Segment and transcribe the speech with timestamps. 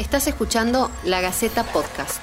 [0.00, 2.22] Estás escuchando La Gaceta Podcast.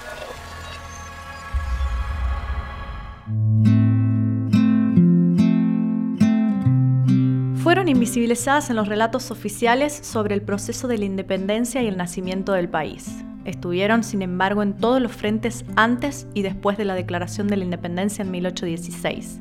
[7.62, 12.54] Fueron invisibilizadas en los relatos oficiales sobre el proceso de la independencia y el nacimiento
[12.54, 13.24] del país.
[13.46, 17.64] Estuvieron, sin embargo, en todos los frentes antes y después de la declaración de la
[17.64, 19.40] independencia en 1816.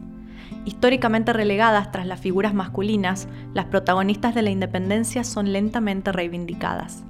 [0.66, 7.02] Históricamente relegadas tras las figuras masculinas, las protagonistas de la independencia son lentamente reivindicadas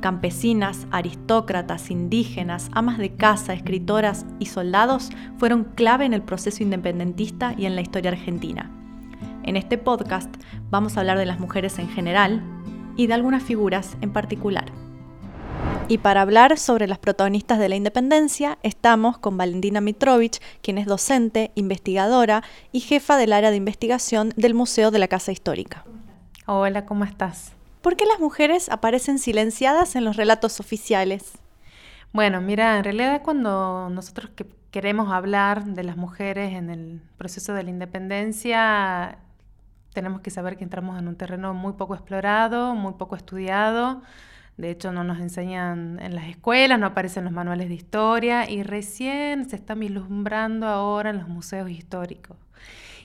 [0.00, 7.54] campesinas, aristócratas, indígenas, amas de casa, escritoras y soldados fueron clave en el proceso independentista
[7.56, 8.70] y en la historia argentina.
[9.42, 10.34] En este podcast
[10.70, 12.42] vamos a hablar de las mujeres en general
[12.96, 14.72] y de algunas figuras en particular.
[15.88, 20.86] Y para hablar sobre las protagonistas de la independencia, estamos con Valentina Mitrovich, quien es
[20.86, 22.42] docente, investigadora
[22.72, 25.84] y jefa del área de investigación del Museo de la Casa Histórica.
[26.46, 27.55] Hola, ¿cómo estás?
[27.80, 31.38] ¿Por qué las mujeres aparecen silenciadas en los relatos oficiales?
[32.12, 37.54] Bueno, mira, en realidad cuando nosotros que queremos hablar de las mujeres en el proceso
[37.54, 39.18] de la independencia,
[39.92, 44.02] tenemos que saber que entramos en un terreno muy poco explorado, muy poco estudiado.
[44.56, 48.62] De hecho, no nos enseñan en las escuelas, no aparecen los manuales de historia y
[48.62, 52.36] recién se está vislumbrando ahora en los museos históricos.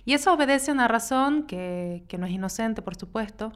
[0.06, 3.54] Y eso obedece a una razón que no es inocente, por supuesto,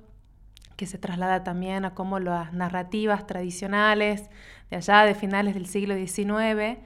[0.75, 4.29] que se traslada también a cómo las narrativas tradicionales
[4.69, 6.79] de allá de finales del siglo XIX,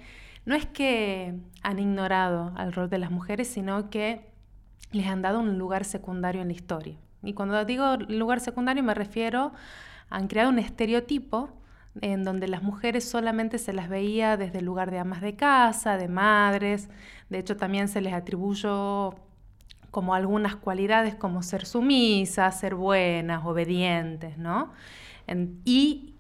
[0.46, 4.32] no es que han ignorado al rol de las mujeres, sino que
[4.92, 6.98] les han dado un lugar secundario en la historia.
[7.24, 9.52] Y cuando digo lugar secundario me refiero,
[10.10, 11.50] han creado un estereotipo
[12.02, 15.98] en donde las mujeres solamente se las veía desde el lugar de amas de casa,
[15.98, 16.90] de madres,
[17.30, 19.16] de hecho también se les atribuyó
[19.92, 24.72] como algunas cualidades como ser sumisas, ser buenas, obedientes, ¿no?
[25.64, 26.16] y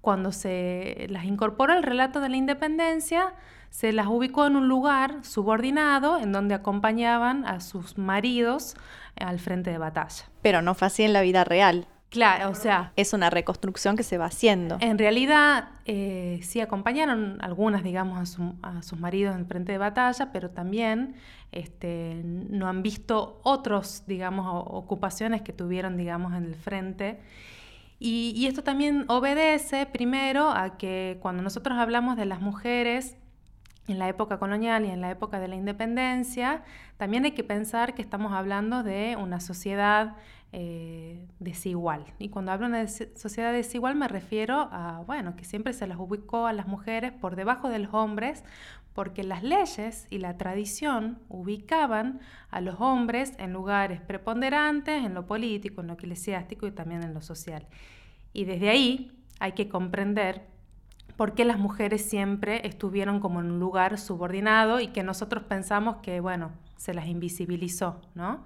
[0.00, 3.34] cuando se las incorporó al relato de la independencia,
[3.70, 8.76] se las ubicó en un lugar subordinado en donde acompañaban a sus maridos
[9.18, 10.24] al frente de batalla.
[10.42, 11.88] Pero no fue así en la vida real.
[12.10, 12.92] Claro, o sea...
[12.96, 14.78] Es una reconstrucción que se va haciendo.
[14.80, 20.30] En realidad, eh, sí acompañaron algunas, digamos, a, sus maridos en el frente de batalla,
[20.32, 21.16] pero también
[21.52, 27.20] este, no han visto otros, digamos, ocupaciones que tuvieron, digamos, en el frente.
[27.98, 33.16] Y, y esto también obedece, primero, a que cuando nosotros hablamos de las mujeres
[33.88, 36.62] en la época colonial y en la época de la independencia,
[36.96, 40.16] también hay que pensar que estamos hablando de una sociedad
[40.52, 42.04] eh, desigual.
[42.18, 46.46] Y cuando hablo de sociedad desigual me refiero a, bueno, que siempre se las ubicó
[46.46, 48.44] a las mujeres por debajo de los hombres,
[48.94, 52.20] porque las leyes y la tradición ubicaban
[52.50, 57.12] a los hombres en lugares preponderantes, en lo político, en lo eclesiástico y también en
[57.12, 57.66] lo social.
[58.32, 60.46] Y desde ahí hay que comprender
[61.16, 65.96] por qué las mujeres siempre estuvieron como en un lugar subordinado y que nosotros pensamos
[65.96, 68.44] que, bueno, se las invisibilizó, ¿no?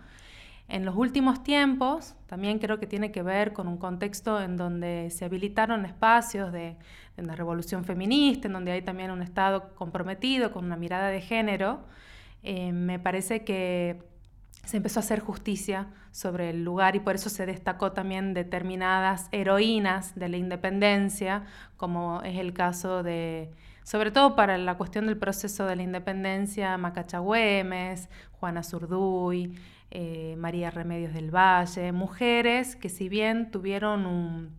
[0.69, 5.11] En los últimos tiempos, también creo que tiene que ver con un contexto en donde
[5.11, 6.77] se habilitaron espacios de,
[7.17, 11.21] de la revolución feminista, en donde hay también un Estado comprometido con una mirada de
[11.21, 11.81] género,
[12.43, 14.03] eh, me parece que
[14.71, 19.29] se empezó a hacer justicia sobre el lugar y por eso se destacó también determinadas
[19.33, 21.43] heroínas de la independencia,
[21.77, 23.51] como es el caso de,
[23.83, 28.09] sobre todo para la cuestión del proceso de la independencia, Macacha Güemes,
[28.39, 29.59] Juana Zurduy,
[29.91, 34.51] eh, María Remedios del Valle, mujeres que si bien tuvieron un,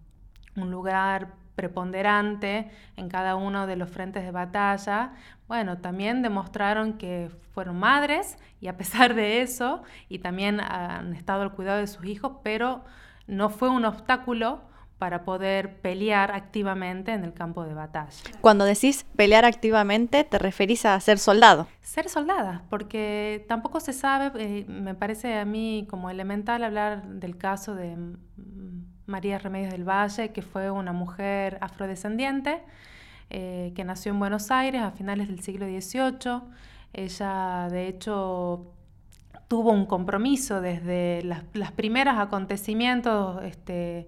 [0.58, 5.12] un lugar preponderante en cada uno de los frentes de batalla,
[5.48, 11.44] bueno, también demostraron que fueron madres y a pesar de eso, y también han estado
[11.44, 12.84] al cuidado de sus hijos, pero
[13.28, 14.62] no fue un obstáculo
[14.98, 18.12] para poder pelear activamente en el campo de batalla.
[18.42, 21.68] Cuando decís pelear activamente, ¿te referís a ser soldado?
[21.82, 27.38] Ser soldada, porque tampoco se sabe, eh, me parece a mí como elemental hablar del
[27.38, 27.98] caso de
[29.06, 32.62] María Remedios del Valle, que fue una mujer afrodescendiente
[33.30, 36.42] eh, que nació en Buenos Aires a finales del siglo XVIII.
[36.94, 38.74] Ella, de hecho,
[39.48, 44.08] tuvo un compromiso desde las, los primeros acontecimientos, este,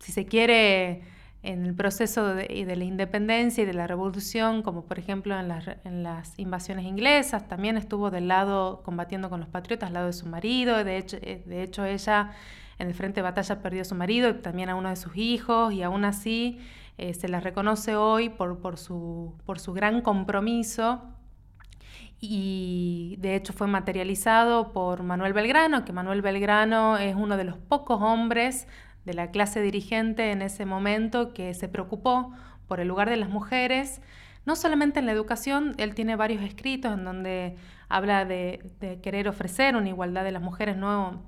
[0.00, 1.02] si se quiere,
[1.46, 5.68] en el proceso de, la independencia y de la revolución, como por ejemplo en las,
[5.84, 10.12] en las, invasiones inglesas, también estuvo del lado combatiendo con los patriotas, al lado de
[10.12, 12.32] su marido, de hecho, eh, de hecho ella
[12.78, 15.16] en el frente de batalla perdió a su marido y también a uno de sus
[15.16, 16.58] hijos y aún así
[16.98, 19.34] eh, se la reconoce hoy por, su,
[19.74, 21.02] gran compromiso.
[22.18, 27.58] Y de hecho fue materializado por Manuel Belgrano, que Manuel Belgrano es uno de los
[27.58, 28.66] pocos hombres
[29.04, 32.32] de la clase dirigente en ese momento que se preocupó
[32.66, 34.00] por el lugar de las mujeres,
[34.46, 37.56] no solamente en la educación, él tiene varios escritos en donde
[37.88, 41.24] habla de, querer ofrecer una igualdad de las mujeres, no,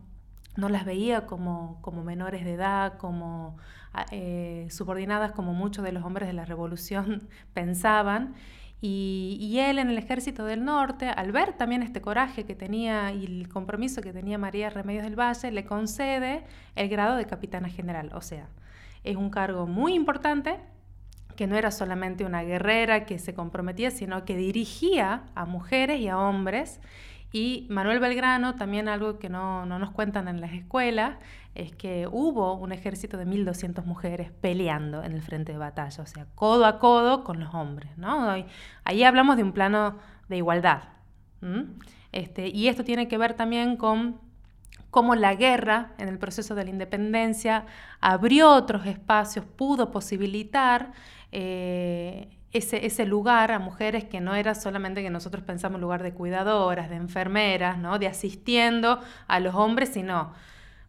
[0.56, 3.56] no las veía como, como menores de edad, como
[3.92, 8.34] ah, eh, subordinadas como muchos de los hombres de la revolución pensaban.
[8.80, 13.12] Y, y, él en el ejército del norte, al ver también este coraje que tenía
[13.12, 16.44] y el compromiso que tenía María Remedios del Valle, le concede
[16.76, 18.12] el grado de capitana general.
[18.14, 18.46] O sea,
[19.02, 20.60] es un cargo muy importante
[21.38, 26.08] que no era solamente una guerrera que se comprometía, sino que dirigía a mujeres y
[26.08, 26.80] a hombres.
[27.32, 31.19] Y Manuel Belgrano, también algo que no, nos cuentan en las escuelas,
[31.54, 36.06] es que hubo un ejército de 1.200 mujeres peleando en el frente de batalla, o
[36.06, 37.96] sea, codo a codo con los hombres.
[37.98, 38.34] ¿no?
[38.84, 39.98] Ahí hablamos de un plano
[40.28, 40.84] de igualdad.
[42.12, 44.20] Este, y esto tiene que ver también con
[44.90, 47.66] cómo la guerra en el proceso de la independencia
[48.00, 50.92] abrió otros espacios, pudo posibilitar
[51.32, 56.12] eh, ese, ese, lugar a mujeres que no era solamente que nosotros pensamos lugar de
[56.14, 57.98] cuidadoras, de enfermeras, ¿no?
[57.98, 60.32] de asistiendo a los hombres, sino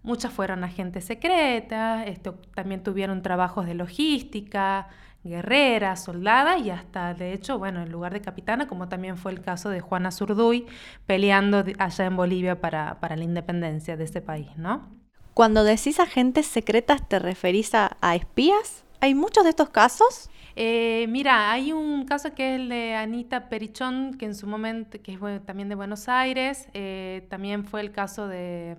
[0.03, 4.87] muchas fueron agentes secretas, esto, también tuvieron trabajos de logística,
[5.23, 9.41] guerreras, soldadas y hasta, de hecho, bueno, en lugar de capitana, como también fue el
[9.41, 10.65] caso de Juana Zurduy,
[11.05, 14.87] peleando allá en Bolivia para, para la independencia de ese país, ¿no?
[15.33, 18.83] Cuando decís agentes secretas, ¿te referís a espías?
[19.01, 20.29] ¿Hay muchos de estos casos?
[20.57, 25.01] Eh, mira, hay un caso que es el de Anita Perichón, que en su momento,
[25.01, 28.77] que es también de Buenos Aires, eh, también fue el caso de,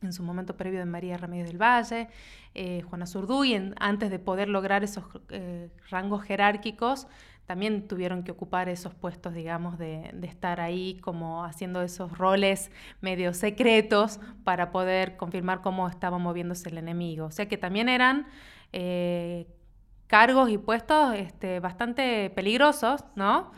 [0.00, 2.08] en su momento previo de María Ramírez del Valle,
[2.54, 5.04] eh, Juana Zurduy, antes de poder lograr esos
[5.90, 7.06] rangos jerárquicos,
[7.44, 12.70] también tuvieron que ocupar esos puestos, digamos, de, de, estar ahí como haciendo esos roles
[13.02, 17.26] medio secretos para poder confirmar cómo estaba moviéndose el enemigo.
[17.26, 18.26] O sea que también eran
[18.72, 19.46] eh,
[20.06, 23.50] cargos y puestos este, bastante peligrosos, ¿no?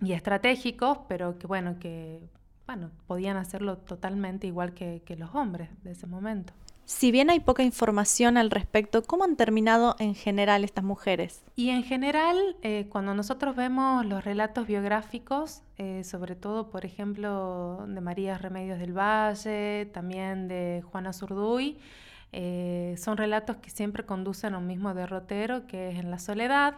[0.00, 2.28] Y estratégicos, pero que bueno, que
[2.66, 6.52] bueno, podían hacerlo totalmente igual que, los hombres de ese momento.
[6.84, 11.42] Si bien hay poca información al respecto, ¿cómo han terminado en general estas mujeres?
[11.54, 17.84] Y en general, eh, cuando nosotros vemos los relatos biográficos, eh, sobre todo, por ejemplo,
[17.86, 21.78] de María Remedios del Valle, también de Juana Zurduy,
[22.32, 26.74] eh, son relatos que siempre conducen a un mismo derrotero, que es en la soledad,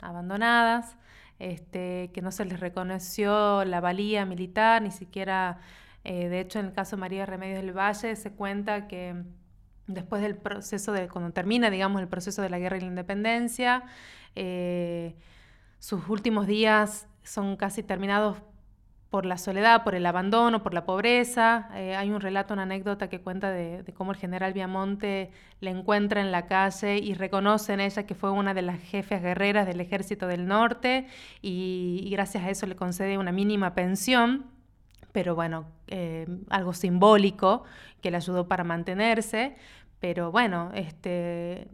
[0.00, 0.96] abandonadas,
[1.38, 5.58] este, que no se les reconoció la valía militar, ni siquiera,
[6.04, 9.24] eh, de hecho en el caso de María Remedios del Valle se cuenta que
[9.88, 13.82] después del proceso de, cuando termina, digamos, el proceso de la guerra y la independencia,
[14.36, 15.16] eh,
[15.78, 18.38] sus últimos días son casi terminados
[19.12, 21.68] por la soledad, por el abandono, por la pobreza.
[21.74, 25.30] Eh, hay un relato, una anécdota que cuenta de, cómo el general Viamonte
[25.60, 29.20] le encuentra en la calle y reconoce en ella que fue una de las jefes
[29.20, 31.08] guerreras del ejército del norte
[31.42, 34.46] y, gracias a eso le concede una mínima pensión,
[35.12, 37.64] pero bueno, eh, algo simbólico
[38.00, 39.56] que le ayudó para mantenerse.
[40.00, 41.68] Pero bueno, este,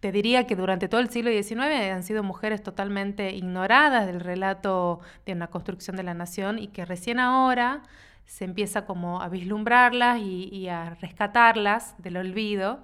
[0.00, 5.00] te diría que durante todo el siglo XIX han sido mujeres totalmente ignoradas del relato
[5.24, 7.82] de una construcción de la nación y que recién ahora
[8.26, 12.80] se empieza como a vislumbrarlas y, a rescatarlas del olvido.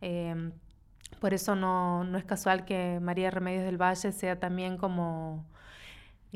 [0.00, 0.52] Em,
[1.20, 5.44] por eso no, no, es casual que María Remedios del Valle sea también como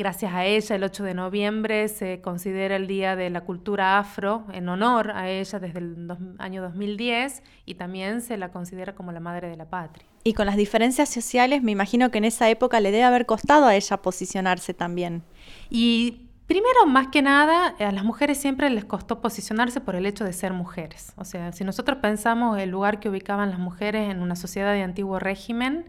[0.01, 4.47] Gracias a ella, el 8 de noviembre se considera el Día de la Cultura Afro
[4.51, 9.21] en honor a ella desde el año 2010 y también se la considera como la
[9.21, 10.07] madre de la patria.
[10.25, 13.67] Y con las diferencias sociales, me imagino que en esa época le debe haber costado
[13.67, 15.23] a ella posicionarse también.
[15.69, 20.25] Y Primero, más que nada, a las mujeres siempre les costó posicionarse por el hecho
[20.25, 21.13] de ser mujeres.
[21.17, 24.83] O sea, si nosotros pensamos el lugar que ubicaban las mujeres en una sociedad de
[24.83, 25.85] antiguo régimen,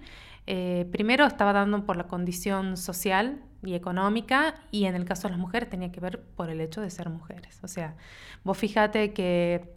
[0.46, 5.32] eh, primero estaba dando por la condición social y económica y en el caso de
[5.32, 7.60] las mujeres tenía que ver por el hecho de ser mujeres.
[7.64, 7.96] O sea,
[8.44, 9.74] vos fíjate que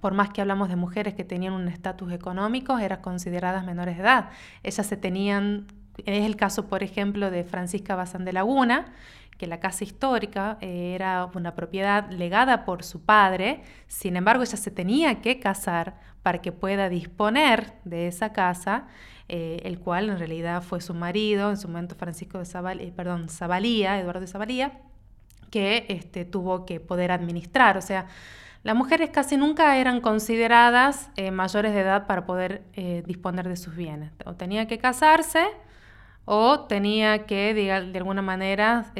[0.00, 4.02] por más que hablamos de mujeres que tenían un estatus económico, eran consideradas menores de
[4.02, 4.30] edad.
[4.62, 5.66] Ellas se tenían,
[6.04, 8.92] es el caso por ejemplo de Francisca Bazán de Laguna,
[9.38, 14.56] que la casa histórica eh, era una propiedad legada por su padre, sin embargo ella
[14.56, 18.88] se tenía que casar para que pueda disponer de esa casa
[19.28, 22.92] eh, el cual en realidad fue su marido, en su momento Francisco de Zaval, eh,
[22.94, 24.80] perdón, Zabalía, Eduardo de Zabalía,
[25.50, 27.76] que este, tuvo que poder administrar.
[27.76, 28.06] O sea,
[28.64, 32.64] las mujeres casi nunca eran consideradas mayores de edad para poder
[33.06, 34.10] disponer de sus bienes.
[34.26, 35.46] O tenía que casarse
[36.30, 38.92] o tenía que, de, alguna manera,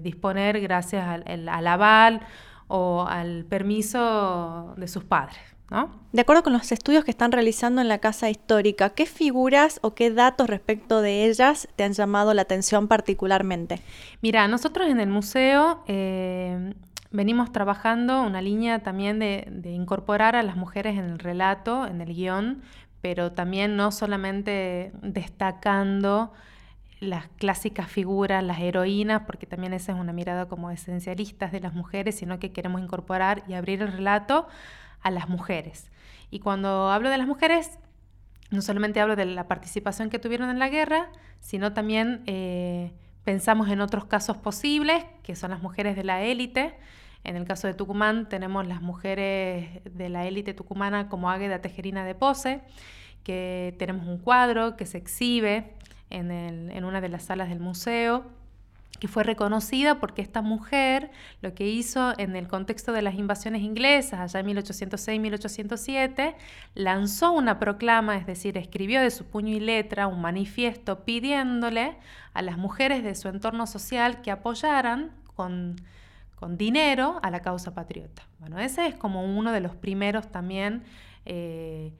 [0.00, 2.20] disponer gracias al, al, aval
[2.68, 5.38] o al permiso de sus padres.
[6.12, 9.94] De acuerdo con los estudios que están realizando en la Casa Histórica, ¿qué figuras o
[9.94, 13.80] qué datos respecto de ellas te han llamado la atención particularmente?
[14.22, 16.74] Mira, nosotros en el museo eh,
[17.10, 22.00] venimos trabajando una línea también de, de, incorporar a las mujeres en el relato, en
[22.00, 22.62] el guion,
[23.02, 26.32] pero también no solamente destacando
[27.00, 31.74] las clásicas figuras, las heroínas, porque también esa es una mirada como esencialistas de las
[31.74, 34.46] mujeres, sino que queremos incorporar y abrir el relato
[35.00, 35.90] a las mujeres.
[36.30, 37.78] Y cuando hablo de las mujeres,
[38.50, 42.92] no solamente hablo de la participación que tuvieron en la guerra, sino también eh,
[43.24, 46.74] pensamos en otros casos posibles, que son las mujeres de la élite.
[47.24, 52.04] En el caso de Tucumán tenemos las mujeres de la élite tucumana como Águeda Tejerina
[52.04, 52.60] de Pose,
[53.24, 55.74] que tenemos un cuadro que se exhibe
[56.10, 58.24] en, una de las salas del museo
[58.98, 63.62] que fue reconocida porque esta mujer lo que hizo en el contexto de las invasiones
[63.62, 66.34] inglesas, allá en 1806-1807,
[66.74, 71.96] lanzó una proclama, es decir, escribió de su puño y letra un manifiesto pidiéndole
[72.34, 75.76] a las mujeres de su entorno social que apoyaran con,
[76.34, 78.22] con dinero a la causa patriota.
[78.38, 80.82] Bueno, ese es como uno de los primeros también...
[81.24, 81.92] Eh,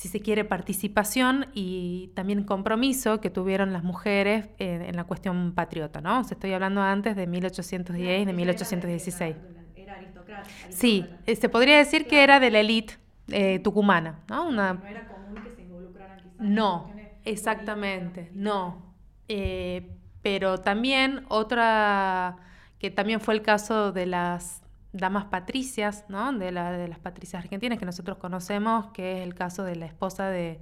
[0.00, 6.00] si se quiere, participación y también compromiso que tuvieron las mujeres en, la cuestión patriota,
[6.00, 6.24] ¿no?
[6.24, 9.36] Se estoy hablando antes de 1810 y de 1816.
[9.76, 10.56] Era aristocrática.
[10.70, 12.94] Sí, eh, se podría decir que era de la élite
[13.28, 14.50] eh, tucumana, ¿no?
[14.50, 16.90] No era común que se involucraran quizás No,
[17.26, 18.94] exactamente, no.
[19.28, 19.86] Eh,
[20.22, 22.38] pero también otra,
[22.78, 26.32] que también fue el caso de las damas patricias, ¿no?
[26.32, 29.86] de, la, de las patricias argentinas que nosotros conocemos, que es el caso de la
[29.86, 30.60] esposa de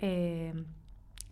[0.00, 0.52] eh,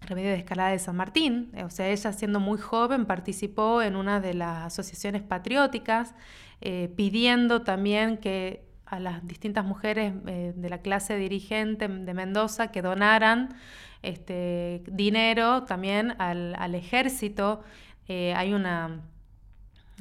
[0.00, 1.52] Remedio de Escalada de San Martín.
[1.64, 6.14] O sea, ella siendo muy joven participó en una de las asociaciones patrióticas,
[6.60, 12.72] eh, pidiendo también que a las distintas mujeres eh, de la clase dirigente de Mendoza
[12.72, 13.54] que donaran
[14.02, 17.62] este, dinero también al ejército.
[18.08, 19.02] hay una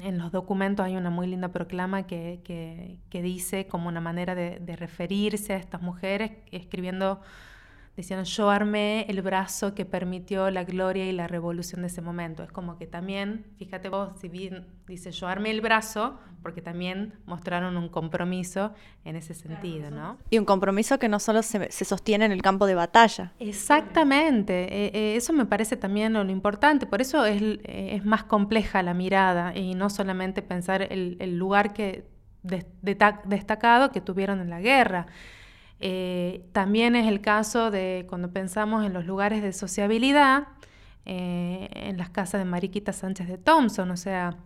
[0.02, 4.60] en los documentos hay una muy linda proclama que, que, dice como una manera de,
[4.60, 7.22] de, referirse a estas mujeres, escribiendo
[7.98, 12.44] Decían, yo armé el brazo que permitió la gloria y la revolución de ese momento.
[12.44, 17.16] Es como que también, fíjate vos, si bien dice yo armé el brazo, porque también
[17.26, 18.72] mostraron un compromiso
[19.04, 20.20] en ese sentido, ¿no?
[20.30, 23.34] Y un compromiso que no solo se, sostiene en el campo de batalla.
[23.40, 28.24] Exactamente, eh, eh, eso me parece también lo importante, por eso es, eh, es, más
[28.24, 32.06] compleja la mirada y no solamente pensar el, el lugar que
[33.26, 35.08] destacado que tuvieron en la guerra,
[35.80, 40.48] eh, también es el caso de cuando pensamos en los lugares de sociabilidad,
[41.06, 44.38] eh, en las casas de Mariquita Sánchez de Thompson, o sea,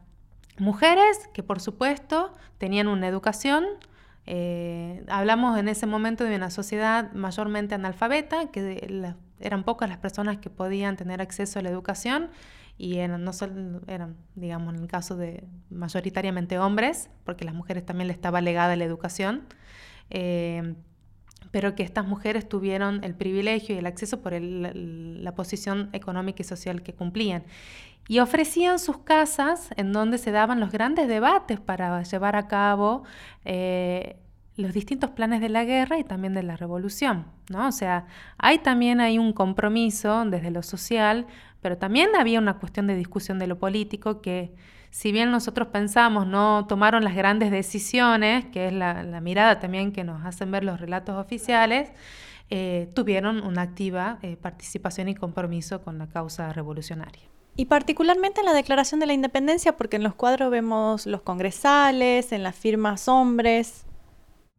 [0.58, 3.66] mujeres que por supuesto tenían una educación.
[4.28, 10.38] Eh, hablamos en ese momento de una sociedad mayormente analfabeta, que eran pocas las personas
[10.38, 12.30] que podían tener acceso a la educación
[12.78, 17.86] y eran, no solo, eran, digamos, en el caso de mayoritariamente hombres, porque las mujeres
[17.86, 19.44] también les estaba legada la educación
[21.52, 26.46] pero que estas mujeres tuvieron el privilegio y el acceso por la posición económica y
[26.46, 27.44] social que cumplían.
[28.08, 33.04] Y ofrecían sus casas en donde se daban los grandes debates para llevar a cabo
[33.46, 34.18] eh,
[34.58, 37.26] los distintos planes de la guerra y también de la revolución.
[37.50, 37.68] ¿no?
[37.68, 41.28] O sea, hay también hay un compromiso desde lo social,
[41.62, 44.54] pero también había una cuestión de discusión de lo político que
[44.92, 50.04] si bien nosotros pensamos no tomaron las grandes decisiones, que es la, mirada también que
[50.04, 51.90] nos hacen ver los relatos oficiales,
[52.50, 57.24] eh, tuvieron una activa eh, participación y compromiso con la causa revolucionaria.
[57.56, 62.34] Y particularmente en la Declaración de la Independencia, porque en los cuadros vemos los congresales,
[62.34, 63.86] en las firmas hombres.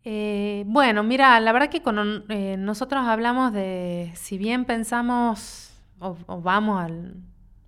[0.05, 2.25] Eh, bueno, mira, la verdad que con,
[2.65, 7.15] nosotros hablamos de, si bien pensamos o vamos al,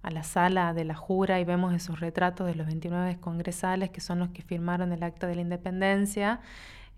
[0.04, 4.02] a la sala de la jura y vemos esos retratos de los 29 congresales que
[4.02, 6.40] son los que firmaron el acta de la independencia.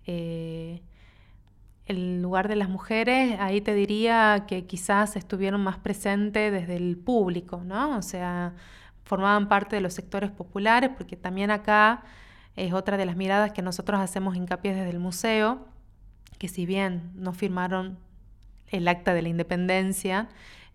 [0.05, 0.81] Eh,
[1.85, 6.97] el lugar de las mujeres, ahí te diría que quizás estuvieron más presentes desde el
[6.97, 7.97] público, ¿no?
[7.97, 8.53] O sea,
[9.05, 12.03] formaban parte de los sectores populares, porque también acá
[12.57, 15.65] es otra de las miradas que nosotros hacemos hincapié desde el museo,
[16.37, 17.97] que si bien no firmaron
[18.67, 20.27] el acta de la independencia,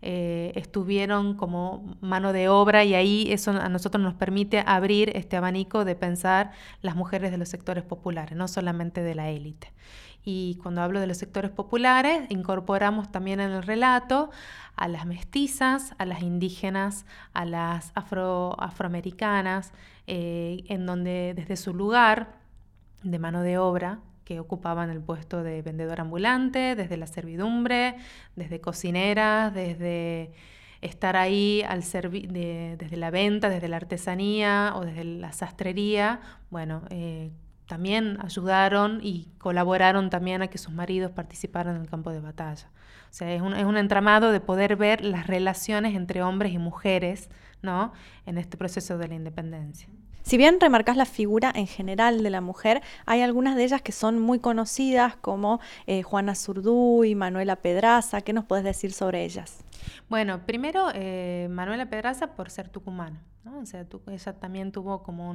[0.03, 5.37] eh, estuvieron como mano de obra y ahí eso a nosotros nos permite abrir este
[5.37, 9.73] abanico de pensar las mujeres de los sectores populares, no solamente de la élite.
[10.25, 14.31] Y cuando hablo de los sectores populares, incorporamos también en el relato
[14.75, 19.73] a las mestizas, a las indígenas, a las afro, afroamericanas,
[20.09, 22.39] eh, en donde desde su lugar
[23.03, 27.97] de mano de obra que ocupaban el puesto de vendedor ambulante, desde la servidumbre,
[28.37, 30.33] desde cocineras, desde
[30.81, 37.31] estar ahí al desde la venta, desde la artesanía o desde la sastrería, bueno, eh,
[37.67, 42.69] también ayudaron y colaboraron también a que sus maridos participaran en el campo de batalla.
[43.11, 46.59] O sea, es un, es un entramado de poder ver las relaciones entre hombres y
[46.59, 47.31] mujeres
[47.63, 47.93] ¿no?
[48.27, 49.89] en este proceso de la independencia.
[50.23, 53.93] Si bien remarcas la figura en general de la mujer, hay algunas de ellas que
[53.93, 58.21] son muy conocidas, como eh, Juana Zurduy, Manuela Pedraza.
[58.21, 59.65] ¿Qué nos puedes decir sobre ellas?
[60.09, 63.21] Bueno, primero, eh, Manuela Pedraza por ser tucumana.
[63.61, 65.31] O sea, ella también tuvo como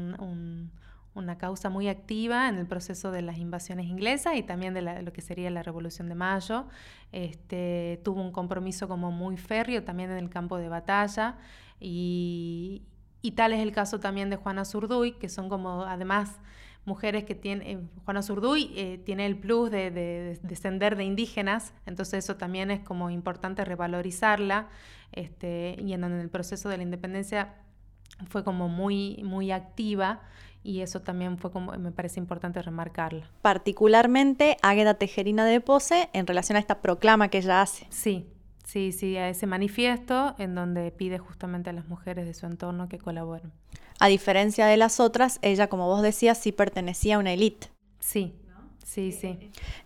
[1.14, 5.12] una causa muy activa en el proceso de las invasiones inglesas y también de lo
[5.12, 6.68] que sería la Revolución de Mayo.
[7.12, 11.36] Este, tuvo un compromiso como muy férreo también en el campo de batalla
[11.82, 12.84] y,
[13.22, 16.40] y tal es el caso también de Juana Zurduy, que son como además
[16.86, 22.24] mujeres que tienen, eh, Juana Zurduy eh, tiene el plus de, descender de indígenas, entonces
[22.24, 24.70] eso también es como importante revalorizarla,
[25.12, 27.56] este, y en, el proceso de la independencia
[28.30, 30.22] fue como muy, muy activa
[30.64, 33.30] y eso también fue como, me parece importante remarcarla.
[33.42, 37.88] Particularmente Águeda Tejerina de Pose en relación a esta proclama que ella hace.
[37.90, 38.28] Sí,
[38.68, 42.90] Sí, sí, a ese manifiesto en donde pide justamente a las mujeres de su entorno
[42.90, 43.54] que colaboren.
[43.98, 47.70] A diferencia de las otras, ella, como vos decías, sí pertenecía a una élite.
[48.00, 48.34] Sí,
[48.84, 49.38] sí, sí.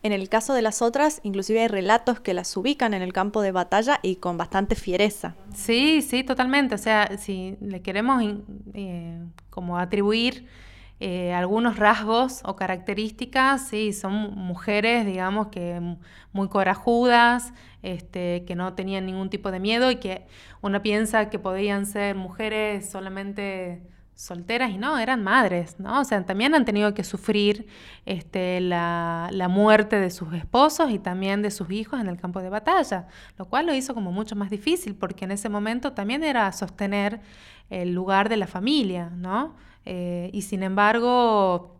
[0.01, 3.43] En el caso de las otras, inclusive hay relatos que las ubican en el campo
[3.43, 5.35] de batalla y con bastante fiereza.
[5.53, 6.73] Sí, sí, totalmente.
[6.73, 8.23] O sea, si le queremos
[8.73, 10.47] eh, como atribuir
[11.03, 15.97] eh, algunos rasgos o características, sí, son mujeres, digamos, que
[16.31, 20.27] muy corajudas, este, que no tenían ningún tipo de miedo y que
[20.61, 23.81] uno piensa que podían ser mujeres solamente
[24.13, 26.01] solteras y no, eran madres, ¿no?
[26.01, 27.65] O sea, también han tenido que sufrir
[28.05, 32.43] este, la, la, muerte de sus esposos y también de sus hijos en el campo
[32.43, 33.07] de batalla,
[33.39, 37.21] lo cual lo hizo como mucho más difícil porque en ese momento también era sostener
[37.71, 39.55] el lugar de la familia, ¿no?
[39.85, 41.75] Eh, y sin embargo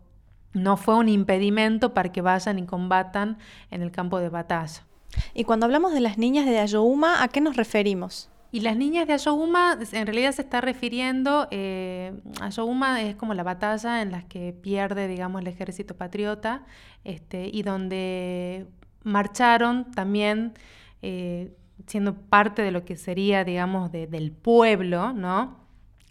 [0.54, 3.38] no fue un impedimento para que vayan y combatan
[3.70, 4.84] en el campo de batalla.
[5.34, 8.30] Y cuando hablamos de las niñas de Ayohuma, ¿a qué nos referimos?
[8.50, 13.42] Y las niñas de Ayohuma en realidad se está refiriendo, eh, Ayohuma es como la
[13.42, 16.66] batalla en la que pierde, digamos, el ejército patriota
[17.04, 18.66] este, y donde
[19.04, 20.52] marcharon también
[21.00, 21.54] eh,
[21.86, 25.61] siendo parte de lo que sería, digamos, del pueblo, ¿no?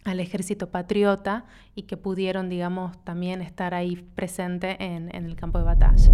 [0.04, 5.58] Al ejército patriota y que pudieron, digamos, también estar ahí presente en, en el campo
[5.58, 6.12] de batalla.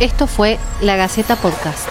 [0.00, 1.88] Esto fue La Gaceta Podcast.